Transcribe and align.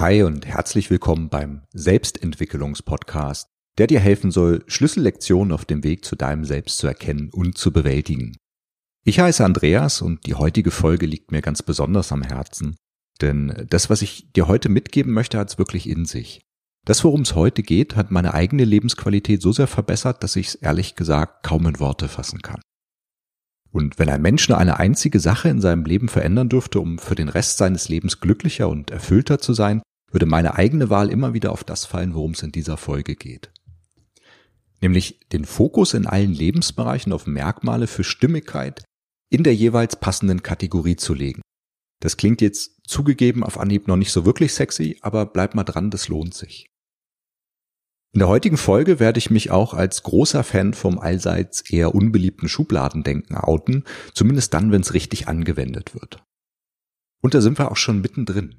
Hi 0.00 0.22
und 0.22 0.46
herzlich 0.46 0.88
willkommen 0.88 1.28
beim 1.28 1.60
Selbstentwicklungspodcast, 1.74 3.50
der 3.76 3.86
dir 3.86 4.00
helfen 4.00 4.30
soll, 4.30 4.64
Schlüssellektionen 4.66 5.52
auf 5.52 5.66
dem 5.66 5.84
Weg 5.84 6.06
zu 6.06 6.16
deinem 6.16 6.46
Selbst 6.46 6.78
zu 6.78 6.86
erkennen 6.86 7.28
und 7.30 7.58
zu 7.58 7.70
bewältigen. 7.70 8.34
Ich 9.04 9.20
heiße 9.20 9.44
Andreas 9.44 10.00
und 10.00 10.24
die 10.24 10.36
heutige 10.36 10.70
Folge 10.70 11.04
liegt 11.04 11.32
mir 11.32 11.42
ganz 11.42 11.62
besonders 11.62 12.12
am 12.12 12.22
Herzen, 12.22 12.76
denn 13.20 13.66
das, 13.68 13.90
was 13.90 14.00
ich 14.00 14.32
dir 14.32 14.48
heute 14.48 14.70
mitgeben 14.70 15.12
möchte, 15.12 15.36
hat 15.36 15.50
es 15.50 15.58
wirklich 15.58 15.86
in 15.86 16.06
sich. 16.06 16.40
Das, 16.86 17.04
worum 17.04 17.20
es 17.20 17.34
heute 17.34 17.62
geht, 17.62 17.94
hat 17.94 18.10
meine 18.10 18.32
eigene 18.32 18.64
Lebensqualität 18.64 19.42
so 19.42 19.52
sehr 19.52 19.66
verbessert, 19.66 20.22
dass 20.22 20.34
ich 20.34 20.46
es 20.46 20.54
ehrlich 20.54 20.94
gesagt 20.94 21.42
kaum 21.42 21.66
in 21.66 21.78
Worte 21.78 22.08
fassen 22.08 22.40
kann. 22.40 22.62
Und 23.70 23.98
wenn 23.98 24.08
ein 24.08 24.22
Mensch 24.22 24.48
nur 24.48 24.56
eine 24.56 24.78
einzige 24.78 25.20
Sache 25.20 25.50
in 25.50 25.60
seinem 25.60 25.84
Leben 25.84 26.08
verändern 26.08 26.48
dürfte, 26.48 26.80
um 26.80 26.98
für 26.98 27.16
den 27.16 27.28
Rest 27.28 27.58
seines 27.58 27.90
Lebens 27.90 28.20
glücklicher 28.20 28.70
und 28.70 28.90
erfüllter 28.90 29.38
zu 29.38 29.52
sein, 29.52 29.82
würde 30.10 30.26
meine 30.26 30.54
eigene 30.56 30.90
Wahl 30.90 31.10
immer 31.10 31.34
wieder 31.34 31.52
auf 31.52 31.64
das 31.64 31.84
fallen, 31.84 32.14
worum 32.14 32.32
es 32.32 32.42
in 32.42 32.52
dieser 32.52 32.76
Folge 32.76 33.16
geht. 33.16 33.50
Nämlich 34.80 35.20
den 35.32 35.44
Fokus 35.44 35.94
in 35.94 36.06
allen 36.06 36.32
Lebensbereichen 36.32 37.12
auf 37.12 37.26
Merkmale 37.26 37.86
für 37.86 38.04
Stimmigkeit 38.04 38.82
in 39.30 39.44
der 39.44 39.54
jeweils 39.54 39.96
passenden 39.96 40.42
Kategorie 40.42 40.96
zu 40.96 41.14
legen. 41.14 41.42
Das 42.00 42.16
klingt 42.16 42.40
jetzt 42.40 42.80
zugegeben 42.86 43.44
auf 43.44 43.58
Anhieb 43.58 43.86
noch 43.86 43.96
nicht 43.96 44.10
so 44.10 44.24
wirklich 44.24 44.54
sexy, 44.54 44.98
aber 45.02 45.26
bleib 45.26 45.54
mal 45.54 45.64
dran, 45.64 45.90
das 45.90 46.08
lohnt 46.08 46.34
sich. 46.34 46.66
In 48.12 48.18
der 48.18 48.28
heutigen 48.28 48.56
Folge 48.56 48.98
werde 48.98 49.18
ich 49.18 49.30
mich 49.30 49.52
auch 49.52 49.72
als 49.72 50.02
großer 50.02 50.42
Fan 50.42 50.74
vom 50.74 50.98
allseits 50.98 51.60
eher 51.60 51.94
unbeliebten 51.94 52.48
Schubladendenken 52.48 53.36
outen, 53.36 53.84
zumindest 54.14 54.52
dann, 54.52 54.72
wenn 54.72 54.80
es 54.80 54.94
richtig 54.94 55.28
angewendet 55.28 55.94
wird. 55.94 56.24
Und 57.20 57.34
da 57.34 57.40
sind 57.40 57.58
wir 57.58 57.70
auch 57.70 57.76
schon 57.76 58.00
mittendrin. 58.00 58.56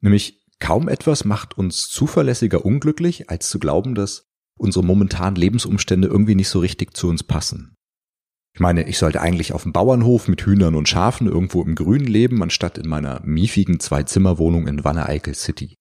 Nämlich 0.00 0.45
kaum 0.60 0.88
etwas 0.88 1.24
macht 1.24 1.58
uns 1.58 1.88
zuverlässiger 1.88 2.64
unglücklich, 2.64 3.30
als 3.30 3.48
zu 3.48 3.58
glauben, 3.58 3.94
dass 3.94 4.24
unsere 4.58 4.84
momentanen 4.84 5.36
Lebensumstände 5.36 6.08
irgendwie 6.08 6.34
nicht 6.34 6.48
so 6.48 6.60
richtig 6.60 6.96
zu 6.96 7.08
uns 7.08 7.22
passen. 7.22 7.76
Ich 8.54 8.60
meine, 8.60 8.88
ich 8.88 8.96
sollte 8.96 9.20
eigentlich 9.20 9.52
auf 9.52 9.64
dem 9.64 9.74
Bauernhof 9.74 10.28
mit 10.28 10.40
Hühnern 10.40 10.76
und 10.76 10.88
Schafen 10.88 11.26
irgendwo 11.26 11.62
im 11.62 11.74
Grünen 11.74 12.06
leben, 12.06 12.42
anstatt 12.42 12.78
in 12.78 12.88
meiner 12.88 13.20
miefigen 13.22 13.80
Zwei-Zimmer-Wohnung 13.80 14.66
in 14.66 14.82
Wanne-Eickel 14.82 15.34
City. 15.34 15.74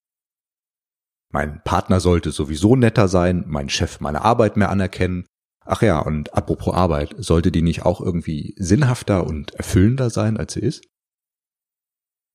Mein 1.32 1.62
Partner 1.64 2.02
sollte 2.02 2.32
sowieso 2.32 2.76
netter 2.76 3.08
sein, 3.08 3.46
mein 3.48 3.70
Chef 3.70 4.02
meine 4.02 4.24
Arbeit 4.24 4.58
mehr 4.58 4.70
anerkennen. 4.70 5.26
Ach 5.66 5.82
ja, 5.82 6.00
und 6.00 6.34
apropos 6.34 6.74
Arbeit, 6.74 7.16
sollte 7.18 7.52
die 7.52 7.62
nicht 7.62 7.84
auch 7.84 8.02
irgendwie 8.02 8.54
sinnhafter 8.58 9.26
und 9.26 9.54
erfüllender 9.54 10.10
sein, 10.10 10.36
als 10.36 10.54
sie 10.54 10.60
ist? 10.60 10.86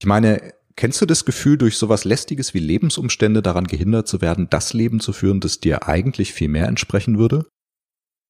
Ich 0.00 0.06
meine, 0.06 0.54
kennst 0.76 1.00
du 1.00 1.06
das 1.06 1.24
Gefühl, 1.24 1.58
durch 1.58 1.76
sowas 1.76 2.04
Lästiges 2.04 2.54
wie 2.54 2.58
Lebensumstände 2.58 3.42
daran 3.42 3.66
gehindert 3.66 4.08
zu 4.08 4.20
werden, 4.20 4.48
das 4.50 4.72
Leben 4.72 5.00
zu 5.00 5.12
führen, 5.12 5.40
das 5.40 5.60
dir 5.60 5.86
eigentlich 5.88 6.32
viel 6.32 6.48
mehr 6.48 6.66
entsprechen 6.66 7.18
würde? 7.18 7.48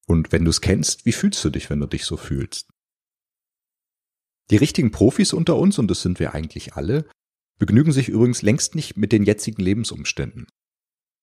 Und 0.07 0.33
wenn 0.33 0.45
du 0.45 0.51
es 0.51 0.61
kennst, 0.61 1.07
wie 1.07 1.13
fühlst 1.13 1.45
du 1.45 1.51
dich, 1.51 1.71
wenn 1.71 1.81
du 1.81 1.87
dich 1.87 2.05
so 2.05 2.17
fühlst? 2.17 2.69
Die 4.51 4.57
richtigen 4.57 4.91
Profis 4.91 5.33
unter 5.33 5.57
uns, 5.57 5.79
und 5.79 5.89
das 5.89 6.03
sind 6.03 6.19
wir 6.19 6.35
eigentlich 6.35 6.75
alle, 6.75 7.09
begnügen 7.59 7.93
sich 7.93 8.09
übrigens 8.09 8.43
längst 8.43 8.75
nicht 8.75 8.97
mit 8.97 9.13
den 9.13 9.23
jetzigen 9.23 9.63
Lebensumständen. 9.63 10.47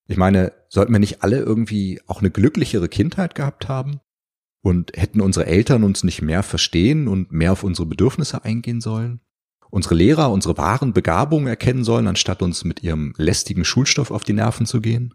Ich 0.07 0.15
meine, 0.15 0.53
sollten 0.69 0.93
wir 0.93 0.99
nicht 0.99 1.21
alle 1.21 1.39
irgendwie 1.39 1.99
auch 2.07 2.21
eine 2.21 2.31
glücklichere 2.31 2.87
Kindheit 2.87 3.35
gehabt 3.35 3.67
haben? 3.67 3.99
Und 4.63 4.97
hätten 4.97 5.21
unsere 5.21 5.45
Eltern 5.45 5.83
uns 5.83 6.03
nicht 6.03 6.21
mehr 6.21 6.43
verstehen 6.43 7.07
und 7.07 7.31
mehr 7.31 7.51
auf 7.51 7.63
unsere 7.63 7.85
Bedürfnisse 7.85 8.43
eingehen 8.43 8.81
sollen? 8.81 9.21
Unsere 9.69 9.95
Lehrer 9.95 10.31
unsere 10.31 10.57
wahren 10.57 10.93
Begabungen 10.93 11.47
erkennen 11.47 11.83
sollen, 11.83 12.07
anstatt 12.07 12.41
uns 12.41 12.63
mit 12.63 12.83
ihrem 12.83 13.13
lästigen 13.17 13.65
Schulstoff 13.65 14.11
auf 14.11 14.23
die 14.23 14.33
Nerven 14.33 14.65
zu 14.65 14.81
gehen? 14.81 15.13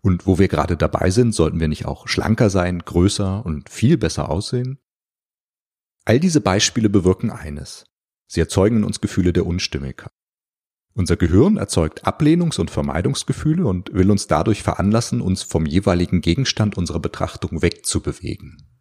Und 0.00 0.26
wo 0.26 0.38
wir 0.38 0.48
gerade 0.48 0.76
dabei 0.76 1.10
sind, 1.10 1.34
sollten 1.34 1.60
wir 1.60 1.68
nicht 1.68 1.86
auch 1.86 2.08
schlanker 2.08 2.50
sein, 2.50 2.80
größer 2.80 3.44
und 3.44 3.70
viel 3.70 3.96
besser 3.96 4.28
aussehen? 4.28 4.78
All 6.04 6.20
diese 6.20 6.40
Beispiele 6.40 6.88
bewirken 6.88 7.30
eines. 7.30 7.84
Sie 8.28 8.40
erzeugen 8.40 8.78
in 8.78 8.84
uns 8.84 9.00
Gefühle 9.00 9.32
der 9.32 9.46
Unstimmigkeit. 9.46 10.12
Unser 10.94 11.16
Gehirn 11.16 11.56
erzeugt 11.56 12.06
Ablehnungs- 12.06 12.58
und 12.58 12.70
Vermeidungsgefühle 12.70 13.66
und 13.66 13.92
will 13.92 14.10
uns 14.10 14.28
dadurch 14.28 14.62
veranlassen, 14.62 15.20
uns 15.20 15.42
vom 15.42 15.66
jeweiligen 15.66 16.22
Gegenstand 16.22 16.76
unserer 16.76 17.00
Betrachtung 17.00 17.60
wegzubewegen. 17.60 18.75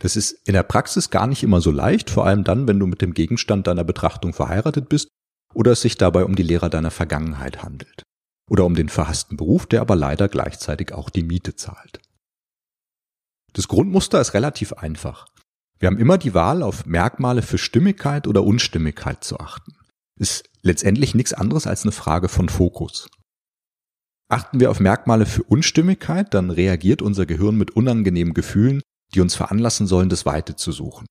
Das 0.00 0.16
ist 0.16 0.32
in 0.46 0.54
der 0.54 0.64
Praxis 0.64 1.10
gar 1.10 1.28
nicht 1.28 1.44
immer 1.44 1.60
so 1.60 1.70
leicht, 1.70 2.10
vor 2.10 2.26
allem 2.26 2.42
dann, 2.42 2.66
wenn 2.66 2.80
du 2.80 2.86
mit 2.86 3.02
dem 3.02 3.14
Gegenstand 3.14 3.68
deiner 3.68 3.84
Betrachtung 3.84 4.32
verheiratet 4.32 4.88
bist 4.88 5.08
oder 5.54 5.72
es 5.72 5.82
sich 5.82 5.96
dabei 5.96 6.24
um 6.24 6.34
die 6.34 6.42
Lehrer 6.42 6.68
deiner 6.68 6.90
Vergangenheit 6.90 7.62
handelt. 7.62 8.02
Oder 8.50 8.64
um 8.64 8.74
den 8.74 8.88
verhassten 8.88 9.36
Beruf, 9.36 9.66
der 9.66 9.80
aber 9.80 9.94
leider 9.94 10.28
gleichzeitig 10.28 10.92
auch 10.92 11.10
die 11.10 11.22
Miete 11.22 11.54
zahlt. 11.54 12.00
Das 13.52 13.68
Grundmuster 13.68 14.20
ist 14.20 14.34
relativ 14.34 14.72
einfach. 14.72 15.26
Wir 15.78 15.86
haben 15.86 15.98
immer 15.98 16.18
die 16.18 16.34
Wahl, 16.34 16.64
auf 16.64 16.86
Merkmale 16.86 17.42
für 17.42 17.58
Stimmigkeit 17.58 18.26
oder 18.26 18.42
Unstimmigkeit 18.42 19.22
zu 19.22 19.38
achten 19.38 19.74
ist 20.20 20.48
letztendlich 20.62 21.14
nichts 21.14 21.32
anderes 21.32 21.66
als 21.66 21.82
eine 21.82 21.92
Frage 21.92 22.28
von 22.28 22.48
Fokus. 22.48 23.08
Achten 24.28 24.60
wir 24.60 24.70
auf 24.70 24.78
Merkmale 24.78 25.26
für 25.26 25.42
Unstimmigkeit, 25.42 26.32
dann 26.34 26.50
reagiert 26.50 27.02
unser 27.02 27.26
Gehirn 27.26 27.56
mit 27.56 27.72
unangenehmen 27.72 28.34
Gefühlen, 28.34 28.82
die 29.14 29.20
uns 29.20 29.34
veranlassen 29.34 29.86
sollen, 29.86 30.08
das 30.08 30.26
Weite 30.26 30.56
zu 30.56 30.72
suchen. 30.72 31.06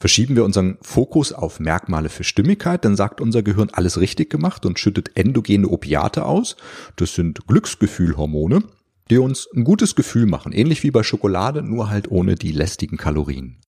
Verschieben 0.00 0.34
wir 0.34 0.44
unseren 0.44 0.78
Fokus 0.82 1.32
auf 1.32 1.60
Merkmale 1.60 2.08
für 2.08 2.24
Stimmigkeit, 2.24 2.84
dann 2.84 2.96
sagt 2.96 3.20
unser 3.20 3.42
Gehirn 3.42 3.70
alles 3.70 4.00
richtig 4.00 4.30
gemacht 4.30 4.66
und 4.66 4.80
schüttet 4.80 5.16
endogene 5.16 5.68
Opiate 5.68 6.24
aus. 6.24 6.56
Das 6.96 7.14
sind 7.14 7.46
Glücksgefühlhormone, 7.46 8.64
die 9.10 9.18
uns 9.18 9.48
ein 9.54 9.62
gutes 9.62 9.94
Gefühl 9.94 10.26
machen, 10.26 10.52
ähnlich 10.52 10.82
wie 10.82 10.90
bei 10.90 11.04
Schokolade, 11.04 11.62
nur 11.62 11.88
halt 11.88 12.10
ohne 12.10 12.34
die 12.34 12.50
lästigen 12.50 12.96
Kalorien. 12.96 13.60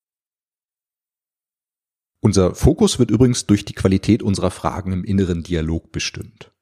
Unser 2.20 2.54
Fokus 2.54 2.98
wird 2.98 3.10
übrigens 3.10 3.46
durch 3.46 3.64
die 3.66 3.74
Qualität 3.74 4.22
unserer 4.22 4.50
Fragen 4.50 4.92
im 4.92 5.04
inneren 5.04 5.42
Dialog 5.42 5.92
bestimmt. 5.92 6.53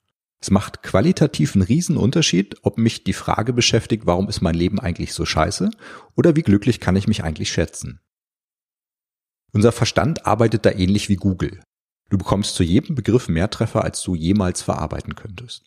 Es 0.43 0.51
macht 0.51 0.83
qualitativ 0.83 1.55
einen 1.55 1.63
Riesenunterschied, 1.63 2.57
ob 2.63 2.77
mich 2.77 3.05
die 3.05 3.13
Frage 3.13 3.53
beschäftigt, 3.53 4.07
warum 4.07 4.29
ist 4.29 4.41
mein 4.41 4.57
Leben 4.57 4.81
eigentlich 4.81 5.15
so 5.15 5.25
scheiße 5.25 5.71
oder 6.17 6.35
wie 6.35 6.43
glücklich 6.43 6.81
kann 6.81 6.97
ich 6.97 7.07
mich 7.07 7.23
eigentlich 7.23 7.53
schätzen. 7.53 8.01
Unser 9.53 9.71
Verstand 9.71 10.27
arbeitet 10.27 10.67
da 10.67 10.73
ähnlich 10.73 11.09
wie 11.09 11.17
Google. 11.17 11.63
Du 12.11 12.19
bekommst 12.19 12.57
zu 12.57 12.65
jedem 12.65 12.97
Begriff 12.97 13.29
mehr 13.29 13.51
Treffer, 13.51 13.85
als 13.85 14.03
du 14.03 14.17
jemals 14.17 14.63
verarbeiten 14.63 15.15
könntest. 15.15 15.65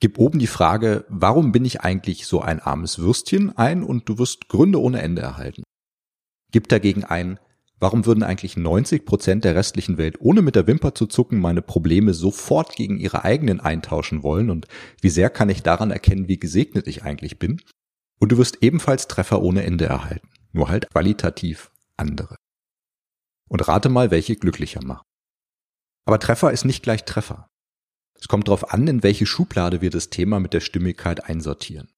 Gib 0.00 0.18
oben 0.18 0.40
die 0.40 0.48
Frage, 0.48 1.04
warum 1.08 1.52
bin 1.52 1.64
ich 1.64 1.82
eigentlich 1.82 2.26
so 2.26 2.40
ein 2.40 2.58
armes 2.60 2.98
Würstchen 2.98 3.56
ein 3.56 3.84
und 3.84 4.08
du 4.08 4.18
wirst 4.18 4.48
Gründe 4.48 4.80
ohne 4.80 5.02
Ende 5.02 5.22
erhalten. 5.22 5.62
Gib 6.50 6.68
dagegen 6.68 7.04
ein, 7.04 7.38
Warum 7.80 8.06
würden 8.06 8.24
eigentlich 8.24 8.56
90 8.56 9.04
Prozent 9.04 9.44
der 9.44 9.54
restlichen 9.54 9.98
Welt 9.98 10.16
ohne 10.20 10.42
mit 10.42 10.56
der 10.56 10.66
Wimper 10.66 10.94
zu 10.94 11.06
zucken 11.06 11.38
meine 11.38 11.62
Probleme 11.62 12.12
sofort 12.12 12.74
gegen 12.74 12.98
ihre 12.98 13.24
eigenen 13.24 13.60
eintauschen 13.60 14.22
wollen 14.22 14.50
und 14.50 14.66
wie 15.00 15.10
sehr 15.10 15.30
kann 15.30 15.48
ich 15.48 15.62
daran 15.62 15.92
erkennen, 15.92 16.26
wie 16.26 16.38
gesegnet 16.38 16.88
ich 16.88 17.04
eigentlich 17.04 17.38
bin? 17.38 17.62
Und 18.18 18.32
du 18.32 18.38
wirst 18.38 18.58
ebenfalls 18.62 19.06
Treffer 19.06 19.42
ohne 19.42 19.62
Ende 19.62 19.86
erhalten, 19.86 20.28
nur 20.52 20.68
halt 20.68 20.90
qualitativ 20.90 21.70
andere. 21.96 22.36
Und 23.48 23.66
rate 23.68 23.88
mal, 23.88 24.10
welche 24.10 24.34
glücklicher 24.34 24.84
machen. 24.84 25.06
Aber 26.04 26.18
Treffer 26.18 26.52
ist 26.52 26.64
nicht 26.64 26.82
gleich 26.82 27.04
Treffer. 27.04 27.46
Es 28.20 28.26
kommt 28.26 28.48
darauf 28.48 28.72
an, 28.72 28.88
in 28.88 29.04
welche 29.04 29.26
Schublade 29.26 29.80
wir 29.80 29.90
das 29.90 30.10
Thema 30.10 30.40
mit 30.40 30.52
der 30.52 30.60
Stimmigkeit 30.60 31.24
einsortieren. 31.24 31.88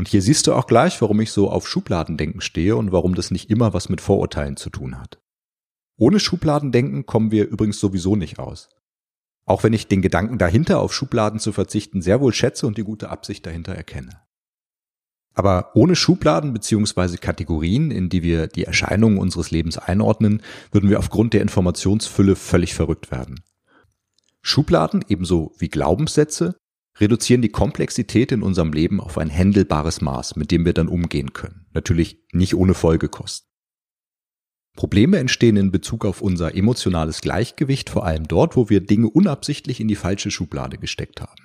Und 0.00 0.08
hier 0.08 0.22
siehst 0.22 0.46
du 0.46 0.54
auch 0.54 0.66
gleich, 0.66 0.98
warum 1.02 1.20
ich 1.20 1.30
so 1.30 1.50
auf 1.50 1.68
Schubladendenken 1.68 2.40
stehe 2.40 2.74
und 2.74 2.90
warum 2.90 3.14
das 3.14 3.30
nicht 3.30 3.50
immer 3.50 3.74
was 3.74 3.90
mit 3.90 4.00
Vorurteilen 4.00 4.56
zu 4.56 4.70
tun 4.70 4.98
hat. 4.98 5.20
Ohne 5.98 6.20
Schubladendenken 6.20 7.04
kommen 7.04 7.30
wir 7.30 7.46
übrigens 7.46 7.80
sowieso 7.80 8.16
nicht 8.16 8.38
aus. 8.38 8.70
Auch 9.44 9.62
wenn 9.62 9.74
ich 9.74 9.88
den 9.88 10.00
Gedanken 10.00 10.38
dahinter, 10.38 10.80
auf 10.80 10.94
Schubladen 10.94 11.38
zu 11.38 11.52
verzichten, 11.52 12.00
sehr 12.00 12.22
wohl 12.22 12.32
schätze 12.32 12.66
und 12.66 12.78
die 12.78 12.82
gute 12.82 13.10
Absicht 13.10 13.44
dahinter 13.44 13.74
erkenne. 13.74 14.22
Aber 15.34 15.72
ohne 15.74 15.94
Schubladen 15.94 16.54
bzw. 16.54 17.18
Kategorien, 17.18 17.90
in 17.90 18.08
die 18.08 18.22
wir 18.22 18.46
die 18.46 18.64
Erscheinungen 18.64 19.18
unseres 19.18 19.50
Lebens 19.50 19.76
einordnen, 19.76 20.40
würden 20.72 20.88
wir 20.88 20.98
aufgrund 20.98 21.34
der 21.34 21.42
Informationsfülle 21.42 22.36
völlig 22.36 22.72
verrückt 22.72 23.10
werden. 23.10 23.40
Schubladen 24.40 25.04
ebenso 25.08 25.52
wie 25.58 25.68
Glaubenssätze 25.68 26.56
reduzieren 27.00 27.42
die 27.42 27.48
Komplexität 27.48 28.32
in 28.32 28.42
unserem 28.42 28.72
Leben 28.72 29.00
auf 29.00 29.18
ein 29.18 29.30
händelbares 29.30 30.00
Maß, 30.00 30.36
mit 30.36 30.50
dem 30.50 30.64
wir 30.64 30.72
dann 30.72 30.88
umgehen 30.88 31.32
können. 31.32 31.66
Natürlich 31.72 32.24
nicht 32.32 32.54
ohne 32.54 32.74
Folgekosten. 32.74 33.48
Probleme 34.76 35.18
entstehen 35.18 35.56
in 35.56 35.72
Bezug 35.72 36.04
auf 36.04 36.22
unser 36.22 36.54
emotionales 36.54 37.20
Gleichgewicht 37.20 37.90
vor 37.90 38.06
allem 38.06 38.28
dort, 38.28 38.56
wo 38.56 38.70
wir 38.70 38.80
Dinge 38.80 39.08
unabsichtlich 39.10 39.80
in 39.80 39.88
die 39.88 39.96
falsche 39.96 40.30
Schublade 40.30 40.78
gesteckt 40.78 41.20
haben. 41.20 41.42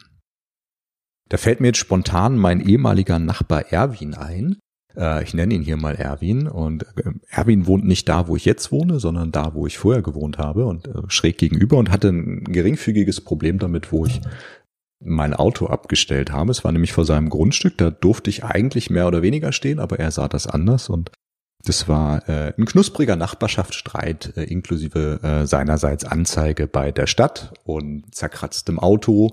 Da 1.29 1.37
fällt 1.37 1.59
mir 1.59 1.67
jetzt 1.67 1.79
spontan 1.79 2.37
mein 2.37 2.61
ehemaliger 2.61 3.17
Nachbar 3.17 3.71
Erwin 3.71 4.13
ein, 4.13 4.57
Äh, 4.97 5.23
ich 5.23 5.33
nenne 5.33 5.53
ihn 5.53 5.61
hier 5.61 5.77
mal 5.77 5.95
Erwin 5.95 6.47
und 6.47 6.83
äh, 6.97 7.11
Erwin 7.29 7.67
wohnt 7.67 7.85
nicht 7.85 8.07
da, 8.09 8.27
wo 8.27 8.35
ich 8.35 8.45
jetzt 8.45 8.71
wohne, 8.71 8.99
sondern 8.99 9.31
da, 9.31 9.53
wo 9.53 9.67
ich 9.67 9.77
vorher 9.77 10.01
gewohnt 10.01 10.37
habe 10.37 10.65
und 10.65 10.87
äh, 10.87 11.01
schräg 11.07 11.37
gegenüber 11.37 11.77
und 11.77 11.91
hatte 11.91 12.09
ein 12.09 12.43
geringfügiges 12.45 13.21
Problem 13.21 13.59
damit, 13.59 13.91
wo 13.91 14.05
ich 14.05 14.21
mein 15.03 15.33
Auto 15.33 15.67
abgestellt 15.67 16.31
habe. 16.31 16.51
Es 16.51 16.63
war 16.63 16.71
nämlich 16.71 16.93
vor 16.93 17.05
seinem 17.05 17.29
Grundstück, 17.29 17.77
da 17.77 17.91
durfte 17.91 18.29
ich 18.29 18.43
eigentlich 18.43 18.89
mehr 18.89 19.07
oder 19.07 19.21
weniger 19.21 19.51
stehen, 19.51 19.79
aber 19.79 19.99
er 19.99 20.11
sah 20.11 20.27
das 20.27 20.47
anders 20.47 20.89
und 20.89 21.11
das 21.63 21.87
war 21.87 22.29
äh, 22.29 22.53
ein 22.57 22.65
knuspriger 22.65 23.15
Nachbarschaftsstreit 23.15 24.37
äh, 24.37 24.43
inklusive 24.43 25.19
äh, 25.23 25.47
seinerseits 25.47 26.05
Anzeige 26.05 26.67
bei 26.67 26.91
der 26.91 27.07
Stadt 27.07 27.53
und 27.63 28.13
zerkratztem 28.13 28.77
Auto 28.77 29.31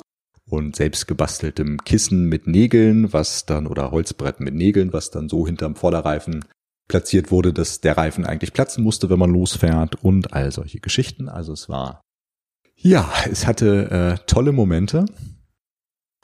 und 0.49 0.75
selbst 0.75 1.07
gebasteltem 1.07 1.85
Kissen 1.85 2.27
mit 2.29 2.47
Nägeln, 2.47 3.13
was 3.13 3.45
dann 3.45 3.67
oder 3.67 3.91
Holzbrett 3.91 4.41
mit 4.41 4.55
Nägeln, 4.55 4.93
was 4.93 5.11
dann 5.11 5.29
so 5.29 5.47
hinterm 5.47 5.77
Vorderreifen 5.77 6.45
platziert 6.89 7.31
wurde, 7.31 7.53
dass 7.53 7.81
der 7.81 7.97
Reifen 7.97 8.27
eigentlich 8.27 8.53
platzen 8.53 8.83
musste, 8.83 9.11
wenn 9.11 9.19
man 9.19 9.31
losfährt 9.31 10.03
und 10.03 10.33
all 10.33 10.53
solche 10.53 10.81
Geschichten. 10.81 11.29
Also 11.29 11.53
es 11.53 11.69
war 11.69 12.01
ja, 12.77 13.09
es 13.31 13.47
hatte 13.47 13.91
äh, 13.91 14.25
tolle 14.27 14.53
Momente 14.53 15.05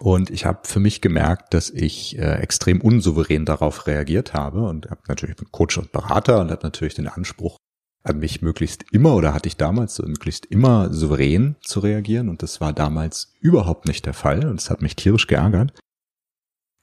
und 0.00 0.30
ich 0.30 0.46
habe 0.46 0.60
für 0.62 0.78
mich 0.78 1.00
gemerkt, 1.00 1.54
dass 1.54 1.70
ich 1.70 2.18
äh, 2.18 2.36
extrem 2.36 2.80
unsouverän 2.80 3.44
darauf 3.44 3.86
reagiert 3.86 4.32
habe 4.32 4.62
und 4.62 4.90
habe 4.90 5.00
natürlich 5.08 5.36
bin 5.36 5.50
Coach 5.50 5.76
und 5.76 5.90
Berater 5.90 6.40
und 6.40 6.50
habe 6.50 6.62
natürlich 6.62 6.94
den 6.94 7.08
Anspruch 7.08 7.56
an 8.04 8.20
mich 8.20 8.40
möglichst 8.40 8.84
immer 8.92 9.14
oder 9.16 9.34
hatte 9.34 9.48
ich 9.48 9.56
damals 9.56 9.96
so 9.96 10.04
möglichst 10.04 10.46
immer 10.46 10.92
souverän 10.92 11.56
zu 11.62 11.80
reagieren 11.80 12.28
und 12.28 12.42
das 12.42 12.60
war 12.60 12.72
damals 12.72 13.34
überhaupt 13.40 13.88
nicht 13.88 14.06
der 14.06 14.14
Fall 14.14 14.46
und 14.46 14.60
es 14.60 14.70
hat 14.70 14.82
mich 14.82 14.94
tierisch 14.94 15.26
geärgert. 15.26 15.76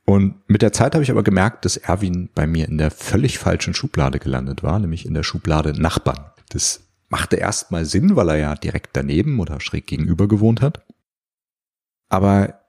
Und 0.05 0.47
mit 0.47 0.61
der 0.61 0.73
Zeit 0.73 0.93
habe 0.93 1.03
ich 1.03 1.09
aber 1.09 1.23
gemerkt, 1.23 1.65
dass 1.65 1.77
Erwin 1.77 2.29
bei 2.35 2.45
mir 2.45 2.67
in 2.67 2.77
der 2.77 2.91
völlig 2.91 3.39
falschen 3.39 3.73
Schublade 3.73 4.19
gelandet 4.19 4.61
war, 4.61 4.77
nämlich 4.77 5.05
in 5.05 5.15
der 5.15 5.23
Schublade 5.23 5.73
Nachbarn. 5.73 6.31
Das 6.49 6.81
machte 7.07 7.37
erstmal 7.37 7.85
Sinn, 7.85 8.15
weil 8.15 8.29
er 8.29 8.37
ja 8.37 8.55
direkt 8.55 8.95
daneben 8.95 9.39
oder 9.39 9.59
schräg 9.59 9.87
gegenüber 9.87 10.27
gewohnt 10.27 10.61
hat. 10.61 10.85
Aber 12.07 12.64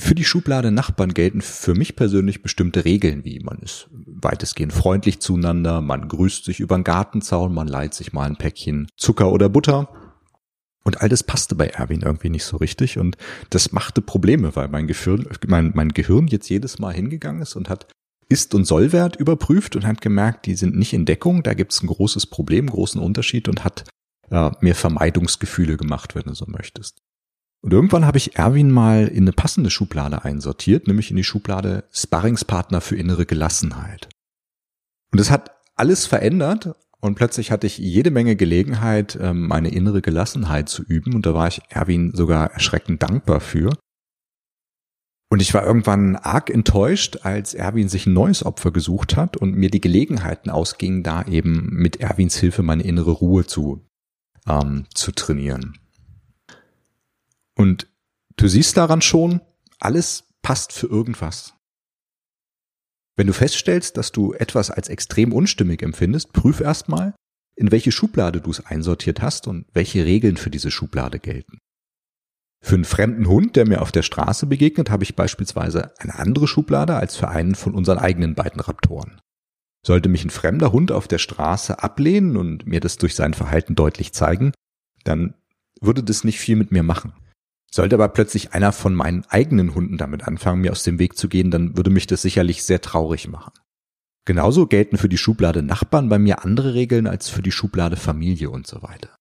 für 0.00 0.14
die 0.14 0.24
Schublade 0.24 0.70
Nachbarn 0.70 1.14
gelten 1.14 1.40
für 1.40 1.74
mich 1.74 1.94
persönlich 1.94 2.42
bestimmte 2.42 2.84
Regeln, 2.84 3.24
wie 3.24 3.40
man 3.40 3.58
ist 3.58 3.88
weitestgehend 4.22 4.72
freundlich 4.72 5.20
zueinander, 5.20 5.80
man 5.80 6.08
grüßt 6.08 6.44
sich 6.44 6.60
über 6.60 6.76
den 6.76 6.84
Gartenzaun, 6.84 7.54
man 7.54 7.68
leiht 7.68 7.94
sich 7.94 8.12
mal 8.12 8.26
ein 8.26 8.36
Päckchen 8.36 8.88
Zucker 8.96 9.32
oder 9.32 9.48
Butter. 9.48 9.88
Und 10.82 11.02
all 11.02 11.10
das 11.10 11.22
passte 11.22 11.54
bei 11.54 11.66
Erwin 11.66 12.00
irgendwie 12.02 12.30
nicht 12.30 12.44
so 12.44 12.56
richtig 12.56 12.98
und 12.98 13.18
das 13.50 13.72
machte 13.72 14.00
Probleme, 14.00 14.56
weil 14.56 14.68
mein 14.68 14.86
Gehirn, 14.86 15.26
mein, 15.46 15.72
mein 15.74 15.90
Gehirn 15.90 16.26
jetzt 16.28 16.48
jedes 16.48 16.78
Mal 16.78 16.94
hingegangen 16.94 17.42
ist 17.42 17.54
und 17.54 17.68
hat 17.68 17.86
Ist- 18.30 18.54
und 18.54 18.64
Sollwert 18.64 19.16
überprüft 19.16 19.76
und 19.76 19.86
hat 19.86 20.00
gemerkt, 20.00 20.46
die 20.46 20.54
sind 20.54 20.76
nicht 20.76 20.94
in 20.94 21.04
Deckung, 21.04 21.42
da 21.42 21.52
gibt 21.52 21.72
es 21.72 21.82
ein 21.82 21.86
großes 21.86 22.26
Problem, 22.26 22.68
großen 22.68 23.00
Unterschied 23.00 23.48
und 23.48 23.62
hat 23.62 23.84
äh, 24.30 24.50
mir 24.60 24.74
Vermeidungsgefühle 24.74 25.76
gemacht, 25.76 26.14
wenn 26.14 26.24
du 26.24 26.34
so 26.34 26.46
möchtest. 26.48 27.02
Und 27.62 27.72
irgendwann 27.72 28.06
habe 28.06 28.18
ich 28.18 28.36
Erwin 28.36 28.70
mal 28.70 29.06
in 29.06 29.24
eine 29.24 29.32
passende 29.32 29.70
Schublade 29.70 30.24
einsortiert, 30.24 30.86
nämlich 30.86 31.10
in 31.10 31.16
die 31.16 31.24
Schublade 31.24 31.84
Sparringspartner 31.92 32.80
für 32.80 32.96
innere 32.96 33.26
Gelassenheit. 33.26 34.08
Und 35.12 35.18
es 35.18 35.30
hat 35.30 35.50
alles 35.76 36.06
verändert 36.06 36.74
und 37.00 37.16
plötzlich 37.16 37.50
hatte 37.50 37.66
ich 37.66 37.78
jede 37.78 38.10
Menge 38.10 38.36
Gelegenheit, 38.36 39.18
ähm, 39.20 39.46
meine 39.46 39.70
innere 39.70 40.00
Gelassenheit 40.00 40.68
zu 40.68 40.82
üben 40.82 41.14
und 41.14 41.26
da 41.26 41.34
war 41.34 41.48
ich 41.48 41.60
Erwin 41.68 42.12
sogar 42.14 42.50
erschreckend 42.52 43.02
dankbar 43.02 43.40
für. 43.40 43.76
Und 45.32 45.40
ich 45.40 45.54
war 45.54 45.64
irgendwann 45.64 46.16
arg 46.16 46.50
enttäuscht, 46.50 47.20
als 47.22 47.54
Erwin 47.54 47.88
sich 47.88 48.06
ein 48.06 48.14
neues 48.14 48.44
Opfer 48.44 48.72
gesucht 48.72 49.16
hat 49.16 49.36
und 49.36 49.54
mir 49.54 49.70
die 49.70 49.80
Gelegenheiten 49.80 50.50
ausgingen, 50.50 51.02
da 51.02 51.22
eben 51.24 51.68
mit 51.70 52.00
Erwins 52.00 52.36
Hilfe 52.36 52.62
meine 52.62 52.82
innere 52.82 53.12
Ruhe 53.12 53.46
zu, 53.46 53.86
ähm, 54.48 54.86
zu 54.92 55.12
trainieren. 55.12 55.78
Und 57.60 57.88
du 58.36 58.48
siehst 58.48 58.78
daran 58.78 59.02
schon, 59.02 59.42
alles 59.80 60.24
passt 60.40 60.72
für 60.72 60.86
irgendwas. 60.86 61.52
Wenn 63.18 63.26
du 63.26 63.34
feststellst, 63.34 63.98
dass 63.98 64.12
du 64.12 64.32
etwas 64.32 64.70
als 64.70 64.88
extrem 64.88 65.34
unstimmig 65.34 65.82
empfindest, 65.82 66.32
prüf 66.32 66.60
erstmal, 66.60 67.14
in 67.56 67.70
welche 67.70 67.92
Schublade 67.92 68.40
du 68.40 68.50
es 68.50 68.64
einsortiert 68.64 69.20
hast 69.20 69.46
und 69.46 69.66
welche 69.74 70.06
Regeln 70.06 70.38
für 70.38 70.48
diese 70.48 70.70
Schublade 70.70 71.18
gelten. 71.18 71.58
Für 72.64 72.76
einen 72.76 72.86
fremden 72.86 73.28
Hund, 73.28 73.56
der 73.56 73.68
mir 73.68 73.82
auf 73.82 73.92
der 73.92 74.04
Straße 74.04 74.46
begegnet, 74.46 74.88
habe 74.88 75.04
ich 75.04 75.14
beispielsweise 75.14 75.92
eine 75.98 76.14
andere 76.14 76.48
Schublade 76.48 76.96
als 76.96 77.16
für 77.16 77.28
einen 77.28 77.54
von 77.54 77.74
unseren 77.74 77.98
eigenen 77.98 78.34
beiden 78.34 78.62
Raptoren. 78.62 79.20
Sollte 79.86 80.08
mich 80.08 80.24
ein 80.24 80.30
fremder 80.30 80.72
Hund 80.72 80.92
auf 80.92 81.08
der 81.08 81.18
Straße 81.18 81.82
ablehnen 81.82 82.38
und 82.38 82.66
mir 82.66 82.80
das 82.80 82.96
durch 82.96 83.14
sein 83.14 83.34
Verhalten 83.34 83.74
deutlich 83.74 84.14
zeigen, 84.14 84.52
dann 85.04 85.34
würde 85.82 86.02
das 86.02 86.24
nicht 86.24 86.40
viel 86.40 86.56
mit 86.56 86.72
mir 86.72 86.82
machen. 86.82 87.12
Sollte 87.72 87.94
aber 87.94 88.08
plötzlich 88.08 88.52
einer 88.52 88.72
von 88.72 88.94
meinen 88.94 89.24
eigenen 89.28 89.74
Hunden 89.74 89.96
damit 89.96 90.26
anfangen, 90.26 90.62
mir 90.62 90.72
aus 90.72 90.82
dem 90.82 90.98
Weg 90.98 91.16
zu 91.16 91.28
gehen, 91.28 91.50
dann 91.50 91.76
würde 91.76 91.90
mich 91.90 92.06
das 92.06 92.22
sicherlich 92.22 92.64
sehr 92.64 92.80
traurig 92.80 93.28
machen. 93.28 93.52
Genauso 94.24 94.66
gelten 94.66 94.96
für 94.96 95.08
die 95.08 95.18
Schublade 95.18 95.62
Nachbarn 95.62 96.08
bei 96.08 96.18
mir 96.18 96.44
andere 96.44 96.74
Regeln 96.74 97.06
als 97.06 97.28
für 97.28 97.42
die 97.42 97.52
Schublade 97.52 97.96
Familie 97.96 98.50
und 98.50 98.66
so 98.66 98.82
weiter. 98.82 99.16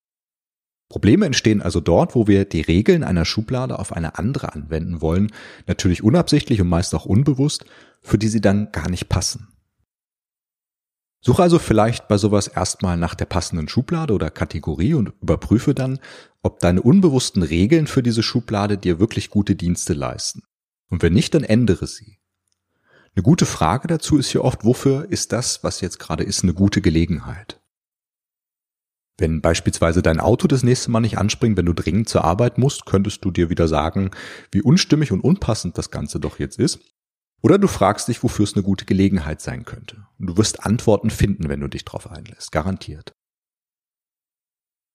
Probleme 0.90 1.28
entstehen 1.28 1.62
also 1.62 1.80
dort, 1.80 2.16
wo 2.16 2.28
wir 2.28 2.46
die 2.46 2.62
Regeln 2.62 3.04
einer 3.04 3.24
Schublade 3.24 3.78
auf 3.78 3.94
eine 3.94 4.18
andere 4.18 4.54
anwenden 4.54 5.02
wollen, 5.02 5.32
natürlich 5.68 6.04
unabsichtlich 6.04 6.60
und 6.62 6.68
meist 6.68 6.96
auch 6.96 7.06
unbewusst, 7.06 7.66
für 8.02 8.18
die 8.18 8.28
sie 8.28 8.42
dann 8.42 8.72
gar 8.72 8.90
nicht 8.90 9.08
passen. 9.08 9.50
Suche 11.22 11.44
also 11.44 11.60
vielleicht 11.60 12.08
bei 12.08 12.18
sowas 12.18 12.48
erstmal 12.48 12.96
nach 12.96 13.14
der 13.14 13.26
passenden 13.26 13.68
Schublade 13.68 14.14
oder 14.14 14.30
Kategorie 14.30 14.94
und 14.94 15.12
überprüfe 15.22 15.74
dann, 15.74 16.00
ob 16.42 16.60
deine 16.60 16.82
unbewussten 16.82 17.44
Regeln 17.44 17.88
für 17.88 18.02
diese 18.02 18.24
Schublade 18.24 18.78
dir 18.78 19.00
wirklich 19.00 19.30
gute 19.30 19.56
Dienste 19.56 19.94
leisten. 19.94 20.44
Und 20.90 21.04
wenn 21.04 21.14
nicht, 21.14 21.34
dann 21.34 21.44
ändere 21.44 21.88
sie. 21.88 22.20
Eine 23.16 23.24
gute 23.24 23.46
Frage 23.46 23.88
dazu 23.88 24.18
ist 24.18 24.30
hier 24.30 24.46
oft, 24.46 24.64
wofür 24.64 25.12
ist 25.12 25.34
das, 25.34 25.64
was 25.64 25.82
jetzt 25.82 26.00
gerade 26.00 26.24
ist, 26.24 26.44
eine 26.44 26.54
gute 26.54 26.80
Gelegenheit? 26.80 27.60
Wenn 29.18 29.42
beispielsweise 29.42 30.02
dein 30.02 30.22
Auto 30.22 30.48
das 30.48 30.64
nächste 30.64 30.90
Mal 30.90 31.02
nicht 31.02 31.18
anspringt, 31.18 31.58
wenn 31.58 31.66
du 31.66 31.74
dringend 31.74 32.08
zur 32.08 32.24
Arbeit 32.24 32.58
musst, 32.58 32.86
könntest 32.86 33.26
du 33.26 33.32
dir 33.32 33.50
wieder 33.50 33.68
sagen, 33.68 34.12
wie 34.54 34.62
unstimmig 34.62 35.12
und 35.12 35.20
unpassend 35.20 35.78
das 35.78 35.92
Ganze 35.92 36.22
doch 36.22 36.40
jetzt 36.40 36.58
ist 36.58 36.80
oder 37.42 37.58
du 37.58 37.68
fragst 37.68 38.08
dich, 38.08 38.22
wofür 38.24 38.44
es 38.44 38.54
eine 38.54 38.64
gute 38.64 38.86
Gelegenheit 38.86 39.42
sein 39.42 39.66
könnte. 39.66 40.06
Und 40.18 40.28
du 40.28 40.38
wirst 40.38 40.66
Antworten 40.66 41.10
finden, 41.10 41.50
wenn 41.50 41.62
du 41.62 41.68
dich 41.68 41.86
darauf 41.86 42.10
einlässt. 42.10 42.52
Garantiert. 42.52 43.14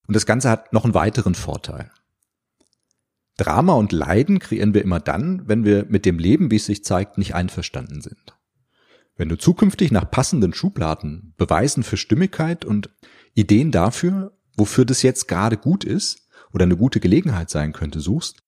Und 0.06 0.14
das 0.14 0.26
Ganze 0.26 0.50
hat 0.50 0.72
noch 0.72 0.84
einen 0.84 0.94
weiteren 0.94 1.34
Vorteil. 1.34 1.90
Drama 3.36 3.72
und 3.72 3.92
Leiden 3.92 4.38
kreieren 4.38 4.74
wir 4.74 4.82
immer 4.82 5.00
dann, 5.00 5.48
wenn 5.48 5.64
wir 5.64 5.86
mit 5.88 6.04
dem 6.06 6.18
Leben, 6.18 6.50
wie 6.50 6.56
es 6.56 6.66
sich 6.66 6.84
zeigt, 6.84 7.18
nicht 7.18 7.34
einverstanden 7.34 8.00
sind. 8.00 8.36
Wenn 9.16 9.28
du 9.28 9.38
zukünftig 9.38 9.90
nach 9.90 10.10
passenden 10.10 10.54
Schubladen, 10.54 11.34
Beweisen 11.36 11.82
für 11.82 11.96
Stimmigkeit 11.96 12.64
und 12.64 12.90
Ideen 13.34 13.70
dafür, 13.70 14.36
wofür 14.56 14.84
das 14.84 15.02
jetzt 15.02 15.26
gerade 15.26 15.56
gut 15.56 15.84
ist 15.84 16.28
oder 16.52 16.64
eine 16.64 16.76
gute 16.76 17.00
Gelegenheit 17.00 17.50
sein 17.50 17.72
könnte, 17.72 18.00
suchst, 18.00 18.42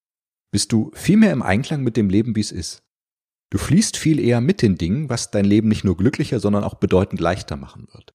bist 0.50 0.72
du 0.72 0.90
viel 0.94 1.16
mehr 1.16 1.32
im 1.32 1.42
Einklang 1.42 1.82
mit 1.82 1.96
dem 1.96 2.08
Leben, 2.08 2.36
wie 2.36 2.40
es 2.40 2.52
ist. 2.52 2.85
Du 3.50 3.58
fließt 3.58 3.96
viel 3.96 4.18
eher 4.18 4.40
mit 4.40 4.62
den 4.62 4.76
Dingen, 4.76 5.08
was 5.08 5.30
dein 5.30 5.44
Leben 5.44 5.68
nicht 5.68 5.84
nur 5.84 5.96
glücklicher, 5.96 6.40
sondern 6.40 6.64
auch 6.64 6.74
bedeutend 6.74 7.20
leichter 7.20 7.56
machen 7.56 7.86
wird. 7.92 8.14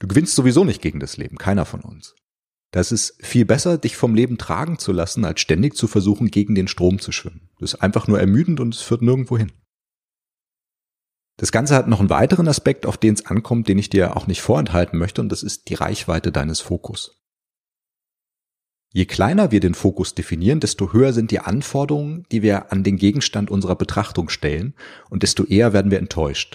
Du 0.00 0.08
gewinnst 0.08 0.34
sowieso 0.34 0.64
nicht 0.64 0.82
gegen 0.82 1.00
das 1.00 1.16
Leben, 1.16 1.36
keiner 1.36 1.64
von 1.64 1.80
uns. 1.80 2.14
Das 2.72 2.90
ist 2.90 3.24
viel 3.24 3.44
besser, 3.44 3.78
dich 3.78 3.96
vom 3.96 4.14
Leben 4.14 4.36
tragen 4.36 4.78
zu 4.78 4.92
lassen, 4.92 5.24
als 5.24 5.40
ständig 5.40 5.76
zu 5.76 5.86
versuchen, 5.86 6.28
gegen 6.28 6.54
den 6.54 6.66
Strom 6.66 6.98
zu 6.98 7.12
schwimmen. 7.12 7.50
Das 7.60 7.74
ist 7.74 7.80
einfach 7.80 8.08
nur 8.08 8.18
ermüdend 8.18 8.58
und 8.58 8.74
es 8.74 8.80
führt 8.80 9.02
nirgendwo 9.02 9.38
hin. 9.38 9.52
Das 11.36 11.52
Ganze 11.52 11.74
hat 11.74 11.88
noch 11.88 12.00
einen 12.00 12.10
weiteren 12.10 12.48
Aspekt, 12.48 12.86
auf 12.86 12.96
den 12.96 13.14
es 13.14 13.26
ankommt, 13.26 13.68
den 13.68 13.78
ich 13.78 13.90
dir 13.90 14.16
auch 14.16 14.26
nicht 14.26 14.40
vorenthalten 14.40 14.98
möchte, 14.98 15.20
und 15.20 15.30
das 15.30 15.42
ist 15.42 15.68
die 15.68 15.74
Reichweite 15.74 16.32
deines 16.32 16.60
Fokus. 16.60 17.23
Je 18.96 19.06
kleiner 19.06 19.50
wir 19.50 19.58
den 19.58 19.74
Fokus 19.74 20.14
definieren, 20.14 20.60
desto 20.60 20.92
höher 20.92 21.12
sind 21.12 21.32
die 21.32 21.40
Anforderungen, 21.40 22.26
die 22.30 22.42
wir 22.42 22.70
an 22.70 22.84
den 22.84 22.96
Gegenstand 22.96 23.50
unserer 23.50 23.74
Betrachtung 23.74 24.28
stellen 24.28 24.72
und 25.10 25.24
desto 25.24 25.44
eher 25.44 25.72
werden 25.72 25.90
wir 25.90 25.98
enttäuscht. 25.98 26.54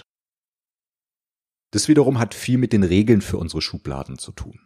Das 1.70 1.86
wiederum 1.86 2.18
hat 2.18 2.32
viel 2.32 2.56
mit 2.56 2.72
den 2.72 2.82
Regeln 2.82 3.20
für 3.20 3.36
unsere 3.36 3.60
Schubladen 3.60 4.16
zu 4.16 4.32
tun. 4.32 4.58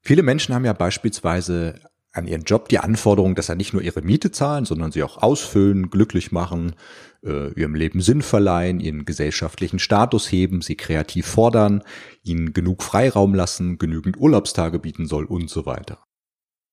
Viele 0.00 0.22
Menschen 0.22 0.54
haben 0.54 0.64
ja 0.64 0.74
beispielsweise 0.74 1.80
an 2.12 2.28
ihren 2.28 2.44
Job 2.44 2.68
die 2.68 2.78
Anforderung, 2.78 3.34
dass 3.34 3.48
er 3.48 3.56
nicht 3.56 3.72
nur 3.72 3.82
ihre 3.82 4.02
Miete 4.02 4.30
zahlen, 4.30 4.64
sondern 4.64 4.92
sie 4.92 5.02
auch 5.02 5.20
ausfüllen, 5.20 5.90
glücklich 5.90 6.30
machen, 6.30 6.76
äh, 7.24 7.52
ihrem 7.54 7.74
Leben 7.74 8.00
Sinn 8.00 8.22
verleihen, 8.22 8.78
ihren 8.78 9.04
gesellschaftlichen 9.04 9.80
Status 9.80 10.30
heben, 10.30 10.62
sie 10.62 10.76
kreativ 10.76 11.26
fordern, 11.26 11.82
ihnen 12.22 12.52
genug 12.52 12.84
Freiraum 12.84 13.34
lassen, 13.34 13.76
genügend 13.76 14.16
Urlaubstage 14.18 14.78
bieten 14.78 15.06
soll 15.06 15.24
und 15.24 15.50
so 15.50 15.66
weiter. 15.66 16.07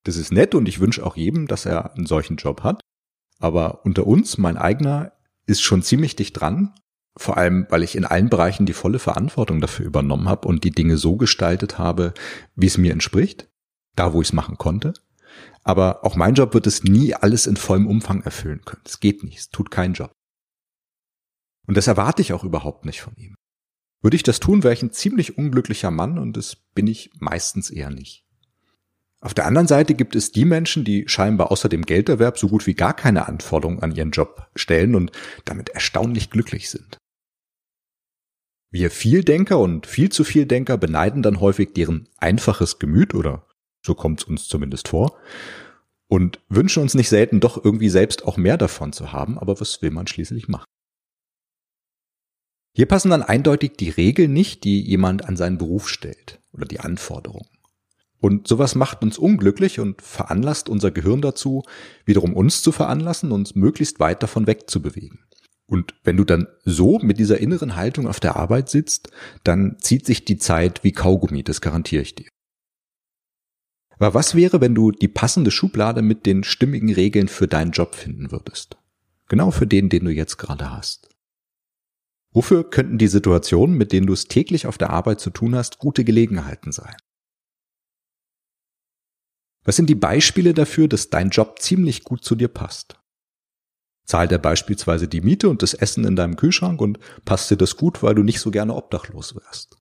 Das 0.05 0.15
ist 0.15 0.31
nett 0.31 0.55
und 0.55 0.67
ich 0.69 0.79
wünsche 0.79 1.05
auch 1.05 1.17
jedem, 1.17 1.47
dass 1.47 1.65
er 1.65 1.93
einen 1.95 2.05
solchen 2.05 2.37
Job 2.37 2.63
hat. 2.63 2.79
Aber 3.39 3.85
unter 3.85 4.07
uns, 4.07 4.37
mein 4.37 4.57
eigener, 4.57 5.11
ist 5.45 5.61
schon 5.61 5.83
ziemlich 5.83 6.15
dicht 6.15 6.39
dran 6.39 6.73
vor 7.17 7.37
allem, 7.37 7.65
weil 7.69 7.83
ich 7.83 7.95
in 7.95 8.05
allen 8.05 8.29
Bereichen 8.29 8.65
die 8.65 8.73
volle 8.73 8.99
Verantwortung 8.99 9.61
dafür 9.61 9.85
übernommen 9.85 10.27
habe 10.27 10.47
und 10.47 10.63
die 10.63 10.71
Dinge 10.71 10.97
so 10.97 11.15
gestaltet 11.15 11.77
habe, 11.77 12.13
wie 12.55 12.65
es 12.65 12.77
mir 12.77 12.91
entspricht, 12.91 13.49
da 13.95 14.13
wo 14.13 14.21
ich 14.21 14.29
es 14.29 14.33
machen 14.33 14.57
konnte. 14.57 14.93
Aber 15.63 16.03
auch 16.03 16.15
mein 16.15 16.35
Job 16.35 16.53
wird 16.53 16.67
es 16.67 16.83
nie 16.83 17.13
alles 17.13 17.47
in 17.47 17.57
vollem 17.57 17.87
Umfang 17.87 18.21
erfüllen 18.21 18.61
können. 18.65 18.81
Es 18.85 18.99
geht 18.99 19.23
nicht, 19.23 19.37
es 19.37 19.49
tut 19.49 19.71
keinen 19.71 19.93
Job. 19.93 20.11
Und 21.67 21.77
das 21.77 21.87
erwarte 21.87 22.21
ich 22.21 22.33
auch 22.33 22.43
überhaupt 22.43 22.85
nicht 22.85 23.01
von 23.01 23.15
ihm. 23.15 23.35
Würde 24.01 24.15
ich 24.15 24.23
das 24.23 24.39
tun, 24.39 24.63
wäre 24.63 24.73
ich 24.73 24.83
ein 24.83 24.91
ziemlich 24.91 25.37
unglücklicher 25.37 25.91
Mann 25.91 26.19
und 26.19 26.37
das 26.37 26.57
bin 26.75 26.85
ich 26.85 27.11
meistens 27.17 27.71
eher 27.71 27.89
nicht. 27.89 28.24
Auf 29.25 29.33
der 29.33 29.47
anderen 29.47 29.65
Seite 29.65 29.95
gibt 29.95 30.15
es 30.15 30.31
die 30.31 30.45
Menschen, 30.45 30.83
die 30.83 31.05
scheinbar 31.07 31.49
außer 31.49 31.67
dem 31.67 31.81
Gelderwerb 31.81 32.37
so 32.37 32.47
gut 32.47 32.67
wie 32.67 32.75
gar 32.75 32.95
keine 32.95 33.27
Anforderungen 33.27 33.81
an 33.81 33.91
ihren 33.91 34.11
Job 34.11 34.51
stellen 34.55 34.93
und 34.93 35.11
damit 35.45 35.69
erstaunlich 35.69 36.29
glücklich 36.29 36.69
sind. 36.69 36.99
Wir 38.71 38.91
Vieldenker 38.91 39.57
und 39.57 39.87
viel 39.87 40.11
zu 40.11 40.23
viel 40.23 40.45
Denker 40.45 40.77
beneiden 40.77 41.23
dann 41.23 41.39
häufig 41.39 41.73
deren 41.73 42.07
einfaches 42.17 42.77
Gemüt 42.77 43.15
oder 43.15 43.47
so 43.83 43.95
kommt 43.95 44.21
es 44.21 44.27
uns 44.27 44.47
zumindest 44.47 44.89
vor 44.89 45.17
und 46.07 46.39
wünschen 46.47 46.83
uns 46.83 46.93
nicht 46.93 47.09
selten 47.09 47.39
doch 47.39 47.65
irgendwie 47.65 47.89
selbst 47.89 48.25
auch 48.25 48.37
mehr 48.37 48.57
davon 48.57 48.93
zu 48.93 49.11
haben, 49.11 49.39
aber 49.39 49.59
was 49.59 49.81
will 49.81 49.89
man 49.89 50.05
schließlich 50.05 50.49
machen? 50.49 50.65
Hier 52.75 52.85
passen 52.85 53.09
dann 53.09 53.23
eindeutig 53.23 53.71
die 53.75 53.89
Regeln 53.89 54.33
nicht, 54.33 54.63
die 54.65 54.81
jemand 54.81 55.25
an 55.25 55.35
seinen 55.35 55.57
Beruf 55.57 55.89
stellt 55.89 56.39
oder 56.51 56.67
die 56.67 56.79
Anforderungen. 56.79 57.54
Und 58.19 58.47
sowas 58.47 58.75
macht 58.75 59.03
uns 59.03 59.17
unglücklich 59.17 59.79
und 59.79 60.01
veranlasst 60.01 60.69
unser 60.69 60.91
Gehirn 60.91 61.21
dazu, 61.21 61.63
wiederum 62.05 62.33
uns 62.33 62.61
zu 62.61 62.71
veranlassen, 62.71 63.31
uns 63.31 63.55
möglichst 63.55 63.99
weit 63.99 64.23
davon 64.23 64.47
wegzubewegen. 64.47 65.19
Und 65.67 65.95
wenn 66.03 66.17
du 66.17 66.23
dann 66.23 66.47
so 66.63 66.99
mit 66.99 67.17
dieser 67.19 67.39
inneren 67.39 67.75
Haltung 67.75 68.07
auf 68.07 68.19
der 68.19 68.35
Arbeit 68.35 68.69
sitzt, 68.69 69.09
dann 69.43 69.77
zieht 69.79 70.05
sich 70.05 70.25
die 70.25 70.37
Zeit 70.37 70.83
wie 70.83 70.91
Kaugummi, 70.91 71.43
das 71.43 71.61
garantiere 71.61 72.03
ich 72.03 72.15
dir. 72.15 72.27
Aber 73.97 74.13
was 74.13 74.35
wäre, 74.35 74.61
wenn 74.61 74.75
du 74.75 74.91
die 74.91 75.07
passende 75.07 75.51
Schublade 75.51 76.01
mit 76.01 76.25
den 76.25 76.43
stimmigen 76.43 76.93
Regeln 76.93 77.27
für 77.27 77.47
deinen 77.47 77.71
Job 77.71 77.95
finden 77.95 78.31
würdest? 78.31 78.77
Genau 79.27 79.51
für 79.51 79.65
den, 79.65 79.89
den 79.89 80.05
du 80.05 80.11
jetzt 80.11 80.37
gerade 80.37 80.71
hast. 80.71 81.09
Wofür 82.31 82.69
könnten 82.69 82.97
die 82.97 83.07
Situationen, 83.07 83.77
mit 83.77 83.93
denen 83.93 84.07
du 84.07 84.13
es 84.13 84.25
täglich 84.25 84.67
auf 84.67 84.77
der 84.77 84.89
Arbeit 84.89 85.21
zu 85.21 85.29
tun 85.29 85.55
hast, 85.55 85.79
gute 85.79 86.03
Gelegenheiten 86.03 86.73
sein? 86.73 86.95
Was 89.65 89.75
sind 89.75 89.89
die 89.89 89.95
Beispiele 89.95 90.53
dafür, 90.53 90.87
dass 90.87 91.09
dein 91.09 91.31
Job 91.31 91.59
ziemlich 91.59 92.03
gut 92.03 92.23
zu 92.23 92.35
dir 92.35 92.47
passt? 92.47 92.99
Zahlt 94.05 94.31
er 94.31 94.37
beispielsweise 94.37 95.07
die 95.07 95.21
Miete 95.21 95.49
und 95.49 95.63
das 95.63 95.73
Essen 95.73 96.05
in 96.05 96.15
deinem 96.15 96.35
Kühlschrank 96.35 96.79
und 96.79 96.99
passt 97.25 97.49
dir 97.49 97.57
das 97.57 97.75
gut, 97.75 98.03
weil 98.03 98.13
du 98.13 98.21
nicht 98.21 98.39
so 98.39 98.51
gerne 98.51 98.75
obdachlos 98.75 99.35
wärst? 99.35 99.77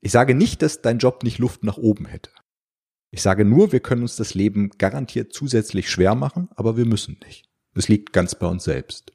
Ich 0.00 0.10
sage 0.10 0.34
nicht, 0.34 0.62
dass 0.62 0.82
dein 0.82 0.98
Job 0.98 1.22
nicht 1.22 1.38
Luft 1.38 1.62
nach 1.62 1.76
oben 1.76 2.06
hätte. 2.06 2.30
Ich 3.10 3.22
sage 3.22 3.44
nur, 3.44 3.70
wir 3.70 3.80
können 3.80 4.02
uns 4.02 4.16
das 4.16 4.34
Leben 4.34 4.70
garantiert 4.78 5.32
zusätzlich 5.32 5.88
schwer 5.88 6.16
machen, 6.16 6.48
aber 6.56 6.76
wir 6.76 6.84
müssen 6.84 7.18
nicht. 7.24 7.48
Es 7.74 7.88
liegt 7.88 8.12
ganz 8.12 8.34
bei 8.34 8.46
uns 8.48 8.64
selbst. 8.64 9.12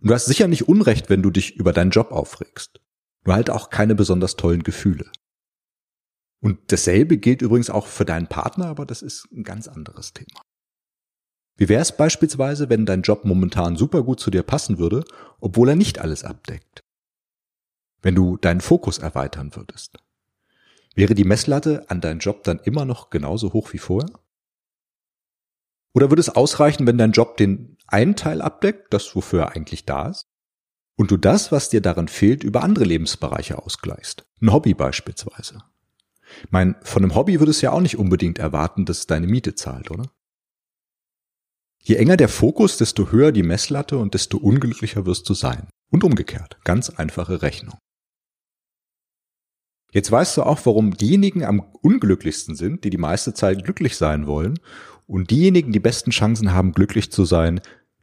Du 0.00 0.12
hast 0.12 0.26
sicher 0.26 0.46
nicht 0.46 0.68
Unrecht, 0.68 1.08
wenn 1.08 1.22
du 1.22 1.30
dich 1.30 1.56
über 1.56 1.72
deinen 1.72 1.90
Job 1.90 2.12
aufregst. 2.12 2.80
Nur 3.24 3.34
halt 3.34 3.48
auch 3.48 3.70
keine 3.70 3.94
besonders 3.94 4.36
tollen 4.36 4.62
Gefühle. 4.62 5.10
Und 6.46 6.70
dasselbe 6.70 7.18
gilt 7.18 7.42
übrigens 7.42 7.70
auch 7.70 7.88
für 7.88 8.04
deinen 8.04 8.28
Partner, 8.28 8.66
aber 8.66 8.86
das 8.86 9.02
ist 9.02 9.26
ein 9.32 9.42
ganz 9.42 9.66
anderes 9.66 10.12
Thema. 10.12 10.42
Wie 11.56 11.68
wäre 11.68 11.82
es 11.82 11.96
beispielsweise, 11.96 12.68
wenn 12.68 12.86
dein 12.86 13.02
Job 13.02 13.24
momentan 13.24 13.74
super 13.74 14.04
gut 14.04 14.20
zu 14.20 14.30
dir 14.30 14.44
passen 14.44 14.78
würde, 14.78 15.02
obwohl 15.40 15.70
er 15.70 15.74
nicht 15.74 15.98
alles 15.98 16.22
abdeckt? 16.22 16.84
Wenn 18.00 18.14
du 18.14 18.36
deinen 18.36 18.60
Fokus 18.60 18.98
erweitern 18.98 19.56
würdest? 19.56 19.98
Wäre 20.94 21.16
die 21.16 21.24
Messlatte 21.24 21.90
an 21.90 22.00
deinen 22.00 22.20
Job 22.20 22.44
dann 22.44 22.60
immer 22.60 22.84
noch 22.84 23.10
genauso 23.10 23.52
hoch 23.52 23.72
wie 23.72 23.78
vorher? 23.78 24.16
Oder 25.94 26.12
würde 26.12 26.20
es 26.20 26.28
ausreichen, 26.28 26.86
wenn 26.86 26.96
dein 26.96 27.10
Job 27.10 27.36
den 27.38 27.76
einen 27.88 28.14
Teil 28.14 28.40
abdeckt, 28.40 28.94
das 28.94 29.16
wofür 29.16 29.40
er 29.40 29.56
eigentlich 29.56 29.84
da 29.84 30.10
ist, 30.10 30.28
und 30.96 31.10
du 31.10 31.16
das, 31.16 31.50
was 31.50 31.70
dir 31.70 31.80
daran 31.80 32.06
fehlt, 32.06 32.44
über 32.44 32.62
andere 32.62 32.84
Lebensbereiche 32.84 33.58
ausgleichst? 33.58 34.24
Ein 34.40 34.52
Hobby 34.52 34.74
beispielsweise. 34.74 35.64
Ich 36.44 36.50
meine, 36.50 36.76
von 36.82 37.02
einem 37.02 37.14
Hobby 37.14 37.40
würdest 37.40 37.62
du 37.62 37.66
ja 37.66 37.72
auch 37.72 37.80
nicht 37.80 37.98
unbedingt 37.98 38.38
erwarten, 38.38 38.84
dass 38.84 38.98
es 38.98 39.06
deine 39.06 39.26
Miete 39.26 39.54
zahlt, 39.54 39.90
oder? 39.90 40.10
Je 41.82 41.94
enger 41.96 42.16
der 42.16 42.28
Fokus, 42.28 42.78
desto 42.78 43.12
höher 43.12 43.30
die 43.30 43.44
Messlatte 43.44 43.98
und 43.98 44.14
desto 44.14 44.38
unglücklicher 44.38 45.06
wirst 45.06 45.28
du 45.28 45.34
sein. 45.34 45.68
Und 45.90 46.02
umgekehrt. 46.02 46.58
Ganz 46.64 46.90
einfache 46.90 47.42
Rechnung. 47.42 47.78
Jetzt 49.92 50.10
weißt 50.10 50.36
du 50.36 50.42
auch, 50.42 50.58
warum 50.64 50.96
diejenigen 50.96 51.44
am 51.44 51.60
unglücklichsten 51.60 52.56
sind, 52.56 52.82
die 52.82 52.90
die 52.90 52.98
meiste 52.98 53.34
Zeit 53.34 53.64
glücklich 53.64 53.96
sein 53.96 54.26
wollen, 54.26 54.58
und 55.06 55.30
diejenigen 55.30 55.70
die 55.70 55.80
besten 55.80 56.10
Chancen 56.10 56.52
haben, 56.52 56.72
glücklich 56.72 57.12
zu 57.12 57.24
sein, 57.24 57.60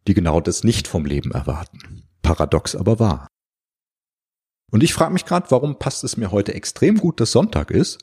die 0.07 0.13
genau 0.13 0.39
das 0.39 0.63
nicht 0.63 0.87
vom 0.87 1.05
Leben 1.05 1.31
erwarten. 1.31 2.03
Paradox 2.21 2.75
aber 2.75 2.99
wahr. 2.99 3.27
Und 4.73 4.81
ich 4.81 4.95
frage 4.95 5.13
mich 5.13 5.25
gerade, 5.25 5.51
warum 5.51 5.77
passt 5.77 6.03
es 6.03 6.17
mir 6.17 6.31
heute 6.31 6.55
extrem 6.55 6.97
gut, 6.97 7.19
dass 7.19 7.31
Sonntag 7.31 7.69
ist, 7.69 7.99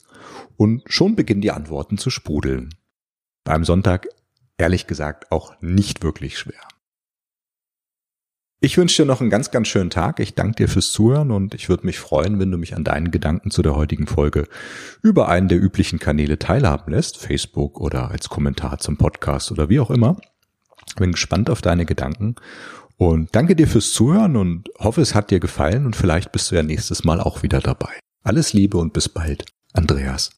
und 0.57 0.85
schon 0.87 1.17
beginnen 1.17 1.41
die 1.41 1.50
Antworten 1.50 1.99
zu 1.99 2.11
sprudeln. 2.11 2.73
Beim 3.43 3.65
Sonntag 3.65 4.07
ehrlich 4.57 4.87
gesagt 4.87 5.33
auch 5.33 5.61
nicht 5.61 6.05
wirklich 6.05 6.39
schwer. 6.39 6.61
Ich 8.61 8.79
wünsche 8.79 9.03
dir 9.03 9.07
noch 9.07 9.21
einen 9.21 9.31
ganz, 9.31 9.50
ganz 9.50 9.67
schönen 9.67 9.91
Tag. 9.91 10.21
Ich 10.21 10.37
danke 10.37 10.55
dir 10.55 10.69
fürs 10.69 10.93
Zuhören 10.93 11.33
und 11.33 11.55
ich 11.55 11.69
würde 11.69 11.87
mich 11.87 11.99
freuen, 11.99 12.39
wenn 12.39 12.53
du 12.53 12.59
mich 12.59 12.77
an 12.77 12.85
deinen 12.85 13.11
Gedanken 13.11 13.50
zu 13.50 13.62
der 13.62 13.75
heutigen 13.75 14.07
Folge 14.07 14.47
über 15.03 15.29
einen 15.29 15.49
der 15.49 15.61
üblichen 15.61 15.99
Kanäle 15.99 16.39
teilhaben 16.39 16.93
lässt, 16.93 17.17
Facebook 17.17 17.81
oder 17.81 18.12
als 18.12 18.29
Kommentar 18.29 18.79
zum 18.79 18.97
Podcast 18.97 19.50
oder 19.50 19.71
wie 19.71 19.81
auch 19.81 19.91
immer. 19.91 20.19
Bin 20.97 21.12
gespannt 21.12 21.50
auf 21.50 21.62
deine 21.62 21.85
Gedanken 21.85 22.37
und 23.00 23.35
danke 23.35 23.57
dir 23.57 23.66
fürs 23.66 23.92
Zuhören 23.92 24.37
und 24.37 24.69
hoffe, 24.78 25.00
es 25.00 25.14
hat 25.14 25.30
dir 25.30 25.40
gefallen 25.40 25.87
und 25.87 25.97
vielleicht 25.97 26.33
bist 26.33 26.50
du 26.50 26.57
ja 26.57 26.62
nächstes 26.62 27.02
Mal 27.02 27.19
auch 27.19 27.42
wieder 27.42 27.61
dabei. 27.61 27.99
Alles 28.23 28.52
Liebe 28.52 28.76
und 28.76 28.92
bis 28.92 29.09
bald, 29.09 29.47
Andreas. 29.73 30.30